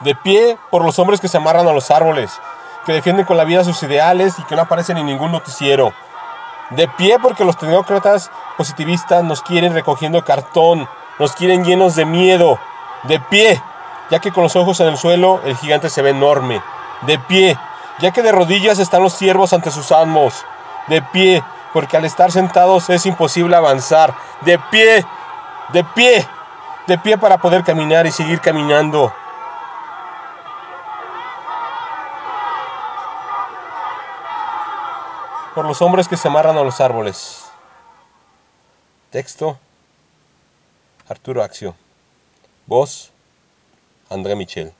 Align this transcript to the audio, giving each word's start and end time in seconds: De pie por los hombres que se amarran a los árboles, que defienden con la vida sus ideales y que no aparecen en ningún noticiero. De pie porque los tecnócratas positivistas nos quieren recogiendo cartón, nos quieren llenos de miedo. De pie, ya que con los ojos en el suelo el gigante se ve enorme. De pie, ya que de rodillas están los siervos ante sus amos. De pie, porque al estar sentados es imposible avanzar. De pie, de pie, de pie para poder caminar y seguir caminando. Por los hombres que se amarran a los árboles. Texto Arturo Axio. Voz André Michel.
De 0.00 0.14
pie 0.14 0.56
por 0.70 0.84
los 0.84 0.98
hombres 0.98 1.20
que 1.20 1.28
se 1.28 1.36
amarran 1.36 1.66
a 1.66 1.72
los 1.72 1.90
árboles, 1.90 2.40
que 2.86 2.92
defienden 2.92 3.26
con 3.26 3.36
la 3.36 3.44
vida 3.44 3.64
sus 3.64 3.82
ideales 3.82 4.38
y 4.38 4.44
que 4.44 4.54
no 4.54 4.62
aparecen 4.62 4.96
en 4.96 5.06
ningún 5.06 5.32
noticiero. 5.32 5.92
De 6.70 6.86
pie 6.86 7.18
porque 7.20 7.44
los 7.44 7.56
tecnócratas 7.56 8.30
positivistas 8.56 9.24
nos 9.24 9.42
quieren 9.42 9.72
recogiendo 9.72 10.24
cartón, 10.24 10.88
nos 11.18 11.32
quieren 11.32 11.64
llenos 11.64 11.96
de 11.96 12.04
miedo. 12.04 12.60
De 13.04 13.18
pie, 13.18 13.60
ya 14.10 14.20
que 14.20 14.30
con 14.32 14.42
los 14.42 14.54
ojos 14.54 14.78
en 14.80 14.88
el 14.88 14.96
suelo 14.96 15.40
el 15.44 15.56
gigante 15.56 15.90
se 15.90 16.02
ve 16.02 16.10
enorme. 16.10 16.62
De 17.02 17.18
pie, 17.18 17.58
ya 18.00 18.12
que 18.12 18.22
de 18.22 18.32
rodillas 18.32 18.78
están 18.78 19.02
los 19.02 19.14
siervos 19.14 19.52
ante 19.52 19.70
sus 19.70 19.90
amos. 19.92 20.44
De 20.86 21.02
pie, 21.02 21.42
porque 21.72 21.96
al 21.96 22.04
estar 22.04 22.30
sentados 22.30 22.88
es 22.90 23.04
imposible 23.06 23.56
avanzar. 23.56 24.14
De 24.42 24.58
pie, 24.58 25.04
de 25.72 25.84
pie, 25.84 26.26
de 26.86 26.98
pie 26.98 27.18
para 27.18 27.38
poder 27.38 27.64
caminar 27.64 28.06
y 28.06 28.12
seguir 28.12 28.40
caminando. 28.40 29.12
Por 35.54 35.64
los 35.64 35.82
hombres 35.82 36.06
que 36.06 36.16
se 36.16 36.28
amarran 36.28 36.56
a 36.56 36.62
los 36.62 36.80
árboles. 36.80 37.44
Texto 39.10 39.58
Arturo 41.08 41.42
Axio. 41.42 41.74
Voz 42.66 43.10
André 44.10 44.36
Michel. 44.36 44.72